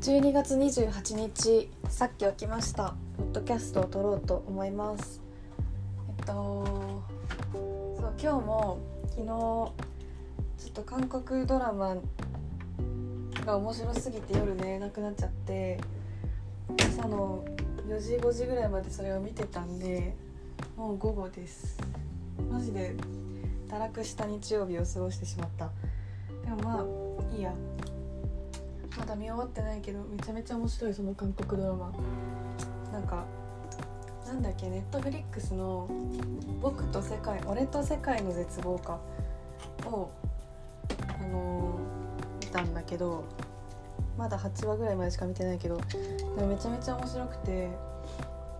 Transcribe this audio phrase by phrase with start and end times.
[0.00, 2.94] 12月28日さっき起きました。
[3.18, 5.20] ポッドキャストを撮ろうと思います。
[6.18, 6.32] えっと
[7.52, 8.78] そう今日も
[9.10, 9.72] 昨日ちょ
[10.68, 11.96] っと韓国ドラマ
[13.44, 15.78] が面白すぎて夜寝れなくなっちゃって
[16.78, 17.44] 朝の
[17.86, 20.16] 4時5時ぐらいまでそれを見てたんで
[20.78, 21.76] もう午後です。
[22.50, 22.94] マジで
[23.68, 25.68] 堕落した日曜日を過ごしてしまった。
[26.42, 27.52] でもまあいいや。
[28.98, 31.92] まだ見終わってないけどめちゃめちゃ面白いその韓国ドラマ。
[32.92, 33.24] なんか
[34.26, 35.88] なんだっけネットフリックスの
[36.60, 38.98] 「僕と世界俺と世界の絶望か」
[39.86, 40.10] を
[41.18, 43.24] あのー見たんだけど
[44.18, 47.68] まだ8話ぐらいまでしか見てないけどでもめちゃめちゃ面白くて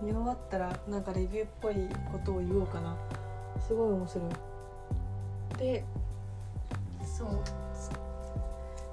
[0.00, 1.74] 見終わったらなんかレビューっぽい
[2.10, 2.96] ことを言おうかな。
[3.60, 5.58] すごい面白い。
[5.58, 5.84] で
[7.04, 7.28] そう。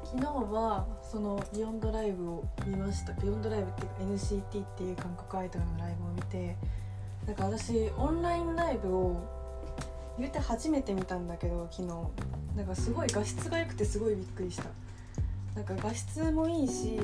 [0.04, 3.14] 昨日はその「ビヨンドライブ」を見ました。
[3.14, 6.56] ビヨンドライブっていうか NCT っていう韓国アイドルのライブを見て
[7.26, 9.16] なんか私オンラインライブを
[10.20, 11.88] 言うて初めて見たんだけど昨日。
[12.56, 14.66] なんかすごい画質が良くてすごいびっくりした。
[15.56, 17.00] なんか画質もいいし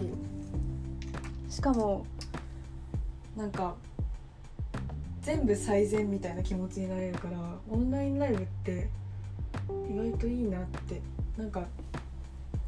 [1.49, 2.05] しかも
[3.35, 3.75] なんか
[5.21, 7.37] 全部最善みたいな気持ちになれるから
[7.69, 8.89] オンラインライブって
[9.89, 11.01] 意外といいなって。
[11.37, 11.65] なんか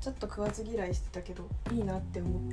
[0.08, 2.52] ちょっと食わず嫌いしてたけどいいなって思っ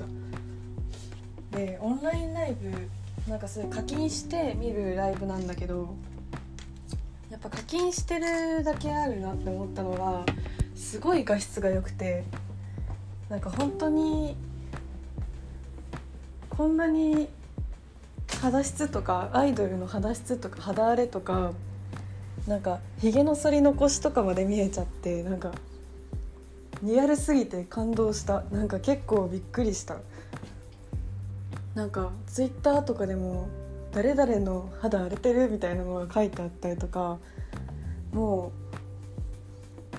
[1.53, 1.57] た。
[1.57, 5.95] でオンラインライブなんかそれ課金して見るライブなんだけど
[7.31, 10.25] やっぱ課金してるだけあるなって思ったのが
[10.75, 12.25] すごい画質が良くて
[13.29, 14.37] なんか本当に
[16.51, 17.29] こんなに
[18.43, 21.53] 肌質とかアイドルの肌質とか肌荒れとか
[22.49, 25.53] なんかひげの剃り残しとかまで見えちゃってなんか
[26.83, 28.43] リアルすぎて感動した。
[28.51, 29.97] なんか結構びっくりした。
[31.75, 33.49] なんかツイッターとかでも
[33.93, 37.19] 誰々の肌荒れてるみたいなのが書いてあったりとか
[38.13, 38.53] も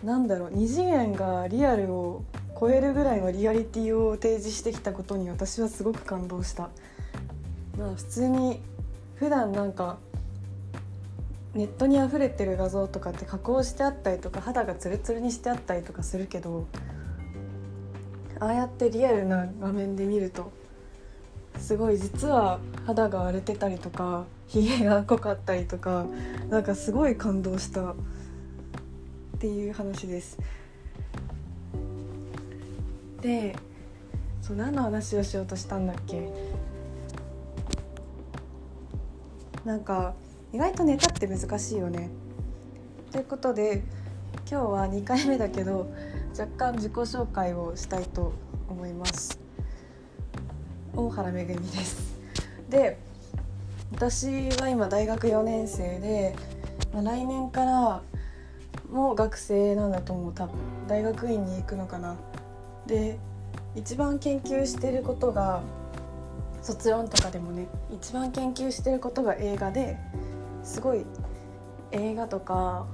[0.04, 2.24] うなんだろう二次元がリアルを
[2.58, 6.70] 超えるぐらいのリアリティを提示してきたことに私はすごく感動した。
[7.78, 8.62] まあ普通に
[9.16, 9.98] 普段なんか
[11.56, 16.68] ネットに溢れてる画像とかって加工してあったりとか肌がツルツルにしてあったりとかするけど
[18.42, 20.52] ああやってリアルな画面で見ると
[21.58, 26.06] すごい実は肌が荒れてたりとかひげが濃かったりとか
[26.50, 27.96] なんかすごい感動したっ
[29.40, 30.38] ていう話です。
[33.22, 33.56] で
[34.42, 36.30] そう何の話をしようとしたんだっけ？
[39.64, 40.14] なんか
[40.56, 42.10] 意外とネタって難しいよね。
[43.12, 43.84] ということで
[44.50, 45.92] 今日は2回目だけど
[46.32, 48.32] 若干自己紹介をしたいと
[48.70, 49.38] 思います。
[50.96, 52.18] 大原めぐみです。
[52.70, 52.98] で
[53.92, 56.34] 私は今大学4年生で、
[56.94, 58.02] まあ、来年から
[58.90, 60.56] もう学生なんだと思う多分
[60.88, 62.16] 大学院に行くのかな。
[62.88, 63.20] で
[63.76, 65.64] 一番研究してることが
[66.62, 69.98] 卒論とかでもね一番研究してることが映画で
[70.66, 71.06] すごい
[71.92, 72.88] 映画とか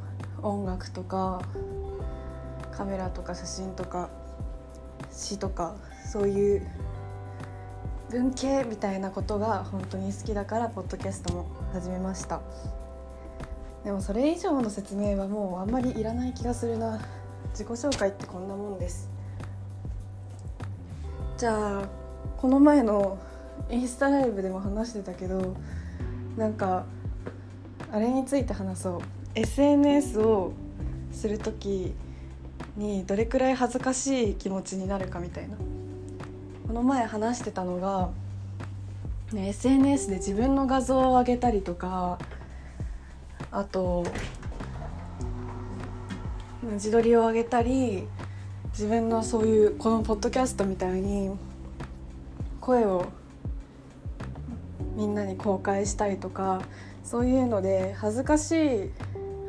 [0.43, 1.41] 音楽とか
[2.71, 4.09] カメラとか写真とか
[5.09, 5.75] 詩とか
[6.11, 6.67] そういう
[8.09, 12.41] 文系みたいなことが本当に好きだからポッドキャストも始めました。
[13.85, 16.99] でもそれ以上の説明はもうあんまりいらない気がするな。
[17.51, 19.09] 自己紹介ってこんなもんです。
[21.37, 21.83] じゃあ
[22.37, 23.17] この前の
[23.69, 25.55] インスタライブでも話してたけど
[26.37, 26.85] なんか
[27.91, 29.01] あれについて話そう。
[29.35, 30.53] SNS を
[31.11, 31.93] する時
[32.77, 35.57] にどれくらい恥ずかしい気持ちになるかみたいな。
[36.67, 38.11] この前話してたのが、
[39.33, 42.17] ね、SNS で自分の画像を上げたりとか
[43.51, 44.05] あと
[46.63, 48.07] 自撮りを上げたり
[48.69, 51.31] 自分のそういうこのポッドキャストみたいに
[52.61, 53.05] 声を
[54.95, 56.61] みんなに公開したりとか
[57.03, 58.91] そういうので恥ずかしい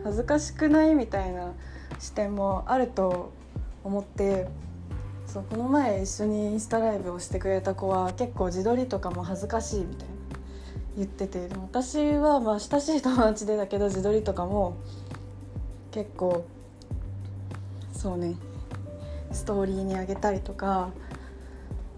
[0.04, 1.52] 恥ずかしくないみたいな
[1.98, 3.32] 視点もあると
[3.84, 4.48] 思って
[5.26, 10.14] そうこの前一緒にインスタライブをしてくれた子は結構自撮りとかも恥ずかしいみたいな
[10.96, 14.76] 言っててでも私はまあ親しい友達でだけど自撮りとかも
[15.90, 16.44] 結構
[17.92, 18.34] そうね
[19.30, 20.90] ストーリーにあげたりとか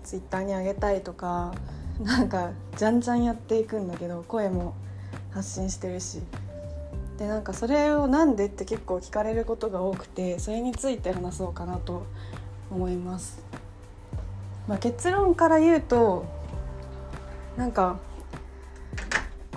[0.04, 1.54] ツイッターにあげたりとか
[2.00, 4.74] なんかじゃんじゃんやっていくんだけど声も
[5.34, 6.22] 発信してるし。
[7.18, 12.06] でなんかそれをなんでって結構聞かれることが多くてそれについて話そうかなと
[12.72, 13.40] 思います。
[14.66, 16.24] まあ、結論から言うと
[17.56, 18.00] なんか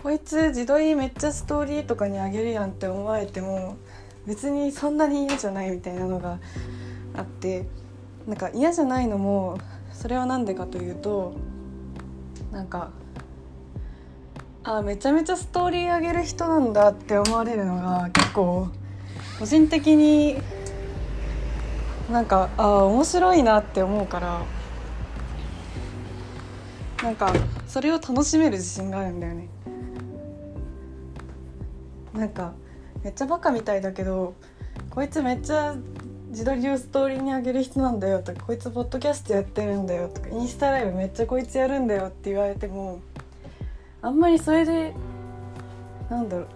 [0.03, 3.77] こいつ自撮りめっちゃストーリーとかにあげるやんって思われても
[4.27, 6.39] 別にそんなに嫌じゃないみたいなのが
[7.15, 7.65] あって
[8.27, 9.57] なんか嫌じゃないのも
[9.91, 11.33] それは何でかというと
[12.51, 12.91] なんか
[14.69, 18.67] あめちゃめちゃストーリー上げる人なんだって思われるのが結構
[19.39, 20.35] 個人的に
[22.11, 24.45] なんかあ面白いなって思うから
[27.01, 27.33] なんか
[27.65, 29.47] それを楽しめる自信があるんだよね。
[32.13, 32.51] なんか
[33.03, 34.33] めっちゃバカみたいだけど
[34.89, 35.77] こいつめっちゃ
[36.29, 42.99] 自撮りをストーリーにあげる人なんだよとかこいつポッドキャストやってるんだよとかインスタライブめっちゃこいつやるんだよって言われても
[44.01, 44.93] あんまりそれで
[46.09, 46.47] なんだろう。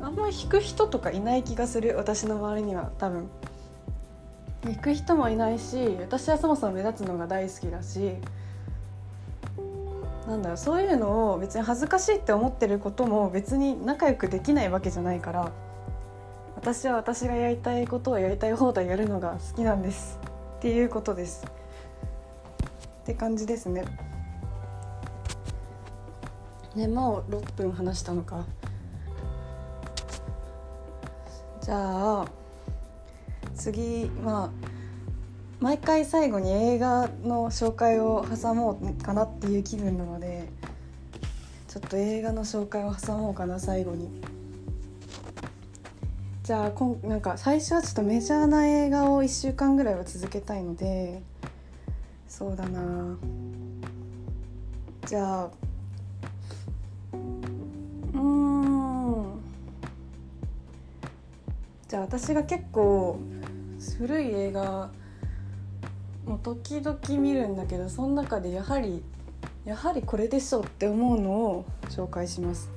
[0.00, 3.28] あんまり引く人とかいない気がする私の周りには多分。
[4.66, 8.14] 引く人もいないし私はそもそも目立つのが大好きだし
[10.26, 15.52] なんだろうそういうのを別に恥ずかしいって思ってることも別に仲良くできないわけじゃないから
[16.56, 20.18] 私は私がやりたいことをやりたい放題やるのが好きなんです。
[20.56, 21.44] っていうことです。
[23.02, 23.84] って感じですね。
[26.74, 28.44] ねもう6分話したのか。
[31.60, 32.26] じゃあ
[33.54, 34.50] 次まあ
[35.60, 40.48] 毎回最後に映画の紹介を挟もうかなっていう気分なので
[41.68, 44.08] ちょっと映画の紹介を挟もうかな最後に。
[46.42, 51.22] じゃあこんなんか最初はちょっとメジャーな映画を1週間ぐらいは続けたいので
[52.28, 53.16] そうだな。
[55.06, 55.50] じゃあ
[62.04, 63.18] 私が結構
[63.98, 64.90] 古い映画
[66.26, 69.02] もう時々見るんだけどその中でやはり
[69.64, 72.70] やはりこれでしょって思うのを紹介します。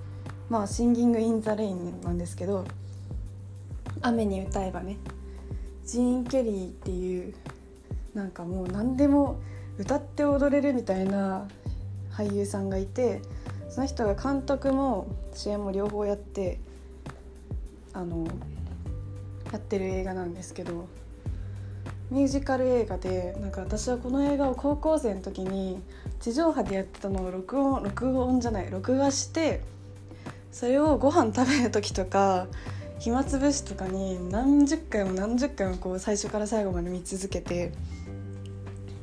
[0.49, 2.63] まあ「シンギング・イン・ザ・レイン」なんですけど
[4.01, 4.97] 「雨に歌えばね」
[5.83, 7.33] ジーン・ケリーっていう
[8.13, 9.39] なんかもう何でも
[9.77, 11.49] 歌って踊れるみたいな
[12.11, 13.21] 俳優さんがいて
[13.69, 16.59] その人が監督も主演も両方やって
[17.91, 18.25] あの
[19.51, 20.87] やってる映画なんですけど
[22.09, 25.81] ミュージカル映画でなんか私はこの映画を高校生の時に
[26.19, 29.61] 地上波でやってたのを録音録音じゃない録画して
[30.51, 32.47] それをご飯食べる時とか
[32.99, 37.73] 暇つぶしとかに何十回も何十回もこう最初から最後まで見続けて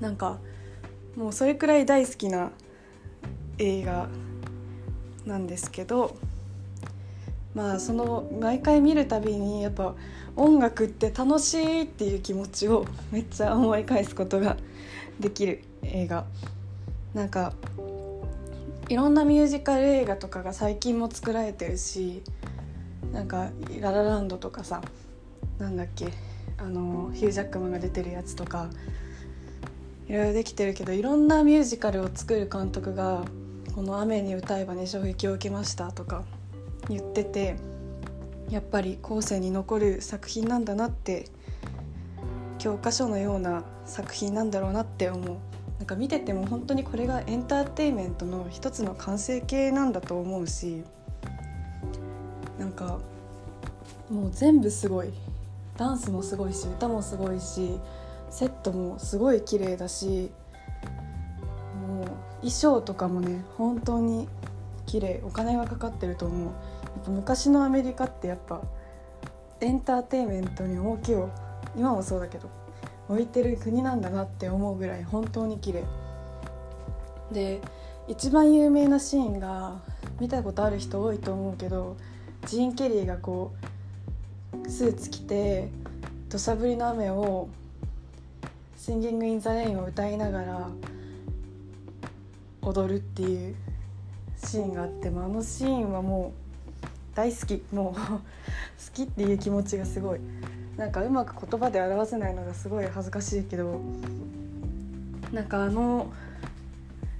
[0.01, 0.39] なんか
[1.17, 2.51] もうそれくらい大好きな
[3.59, 4.09] 映画
[5.27, 6.17] なんですけど
[7.55, 9.95] まあその毎回見るたびにやっぱ
[10.37, 14.57] 音楽って楽しいっていう気持ちをめっちゃ思い返すことが
[15.21, 16.27] できる映画。
[17.15, 17.53] なんか
[18.89, 22.23] いろんなミュージカル映画とかが最近も作られてるし
[23.13, 23.51] なんか
[23.81, 24.83] 「ララランド」とかさ
[25.59, 26.09] なんだっけ
[26.59, 28.69] あのヒュージャックマンが出てるやつとか
[30.09, 33.25] いろいろできてるけどいろんなミュージカルを作る監督が
[33.75, 36.25] この「雨に歌えばね衝撃を受けました」とか
[36.89, 37.57] 言ってて
[38.55, 41.27] やっぱり後世に残る作品なんだなって
[42.59, 45.39] 教科書のような作品なんだろうなって思う。
[45.79, 50.85] なんか見てても本当にこれがエンターテインメントの一つの完成形なんだと思うし
[52.57, 53.01] なんか
[54.09, 55.13] もう全部すごい。
[55.77, 57.81] ダンスもすごいし歌もすごいし
[58.31, 60.31] セットもすごい綺麗だし
[61.89, 62.07] もう
[62.37, 64.29] 衣装とかもね本当に
[64.87, 65.21] 綺麗。
[65.25, 66.53] お金がかかってると思う。
[67.05, 68.63] ぱ昔のアメリカってやっぱ
[69.61, 71.31] エンターテインメントに重きを
[71.77, 72.49] 今もそうだけど
[73.09, 75.85] 置いてる国なんだなって思うぐらい本当に綺麗。
[77.33, 77.61] で
[78.07, 79.81] 一番有名なシーンが
[80.21, 81.97] 見たことある人多いと思うけど
[82.47, 83.53] ジーン・ケリーがこ
[84.65, 85.69] うスーツ着て
[86.29, 87.49] 土砂降りの雨を
[88.77, 90.69] 「シンギング・イン・ザ・レイン」を歌いながら
[92.61, 93.55] 踊るっていう
[94.37, 96.44] シーンがあってもあのシーンはもう
[97.15, 97.63] 大好き。
[97.73, 98.21] もう 好
[98.93, 100.21] きっていう気持ちがすごい。
[100.77, 103.81] なんかうまく言葉で表せないのがすごい恥ずかしいけど
[105.33, 106.13] なんかあの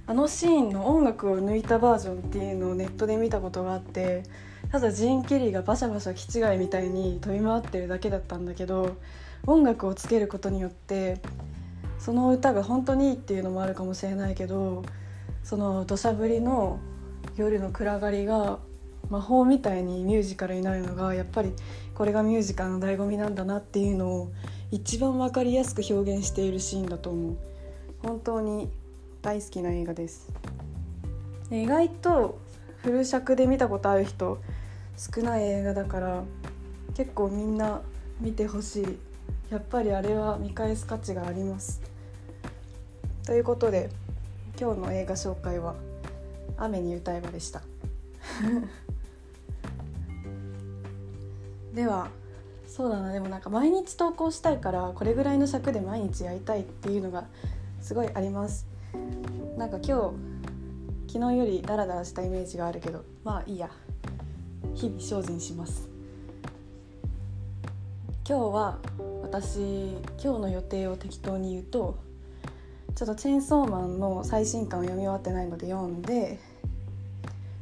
[0.07, 4.23] あのシーンの音楽を抜いたバージョンっていうのをネットで見たことがあって
[4.71, 8.97] ただジーン・ケリーがバシャバシャ気違いみたいに飛び回ってるだけだったんだけど
[9.47, 11.21] 音楽をつけることによって
[11.97, 14.83] その歌が本当にいいっていうのもあるかもしれないけど
[15.43, 16.79] その土砂降りの
[17.35, 18.59] 夜の暗がりが
[19.09, 21.53] 魔法みたいにミュージカルになるのがやっぱり
[21.93, 24.31] これがミュージカルの醍醐味なんだなっていうのを
[24.71, 27.37] 一番分かりやすく表現しているシーンだと思う。
[28.01, 28.69] 本当に
[29.21, 30.31] 大好きな映画です。
[31.51, 32.39] 意外と
[32.77, 34.39] フル尺で見たことある人
[34.97, 36.23] 少ない映画だから
[36.95, 37.81] 結構みんな
[38.19, 38.97] 見てほしい。
[39.49, 41.81] やっぱりあれは見返す価値があります。
[43.25, 43.89] ということで
[44.59, 45.75] 今日の映画紹介は
[46.57, 47.61] 「雨に歌えば」でした。
[51.75, 52.07] では
[52.67, 53.11] そうだな。
[53.11, 57.25] でもなんか毎日投稿したいからこれぐらいの尺で毎日やりたいっていうのが
[57.81, 58.65] すごいあります。
[59.57, 60.13] なんか今
[61.07, 63.69] 日昨日よりダラダラしたイメージがあるけどまあいいや。
[64.73, 65.87] 日々精進します。
[68.27, 68.79] 今日は
[69.21, 69.59] 私
[70.21, 71.99] 今日の予定を適当に言うと
[72.95, 76.39] ちょっとチェーンソーマンの最新刊を読み終わってないので読んで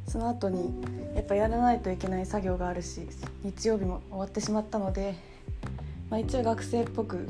[0.06, 0.72] その後に
[1.14, 3.08] やっぱやらないといけない作業があるし
[3.42, 5.14] 日曜日も終わってしまったので、
[6.10, 7.28] まあ、一応学生っぽく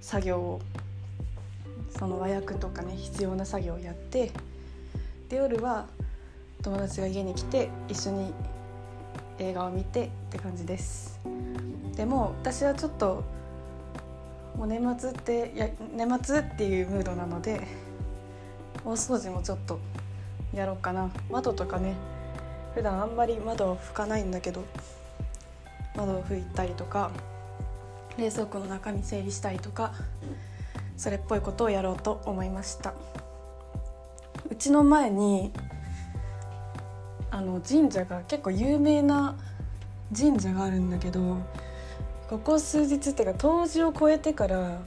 [0.00, 0.60] 作業を
[1.98, 4.30] その和訳とかね必要な作業をやって
[5.28, 5.86] で夜は
[6.62, 8.32] 友達が家に来て一緒に
[9.38, 11.20] 映画を見てって感じです。
[11.96, 13.24] でも私はちょっと
[14.56, 17.66] もう年末ってや年末っていうムードなので
[18.84, 19.78] 大掃除もちょっと
[20.56, 21.10] やろうかな。
[21.30, 21.94] 窓とかね。
[22.74, 24.64] 普段あんまり窓を拭かないんだけど。
[25.94, 27.10] 窓を拭いたりとか。
[28.18, 29.92] 冷蔵庫の中身整理したりとか。
[30.96, 32.94] それっぽいことをやろうと思いました。
[34.50, 35.52] うちの前に
[37.30, 39.36] あの神社が結構有名な
[40.16, 41.36] 神社があるんだけど。
[42.28, 44.80] ここ数日っていうか冬至を超えてから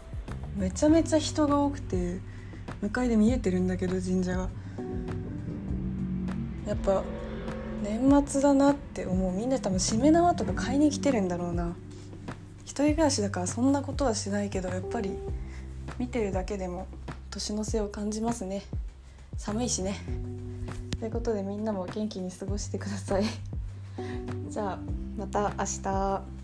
[0.57, 2.19] めちゃめちゃ人が多くて
[2.81, 4.49] 向かいで見えてるんだけど神社が。
[6.69, 7.03] やっぱ
[7.81, 9.31] 年末だなって思う。
[9.33, 11.75] みんな多分しめ縄とか買いに来てるんだろうな。
[12.63, 15.17] 一人暮らしだからそんなことはしないけどやっぱり
[15.97, 16.85] 見てるだけでも
[17.31, 18.61] 年の瀬を感じますね。
[19.35, 19.95] 寒いしね。
[20.99, 23.23] ということでみんなも元気に過ごしてください。
[24.47, 24.79] じゃあ
[25.17, 26.38] また明日。